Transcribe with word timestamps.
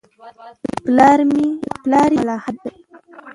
پلار 1.83 1.99
یې 2.13 2.19
ملحد 2.25 2.55
دی. 2.63 2.73